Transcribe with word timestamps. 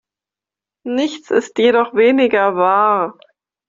Nichts 0.87 1.29
ist 1.29 1.59
jedoch 1.59 1.93
weniger 1.93 2.55
wahr. 2.55 3.19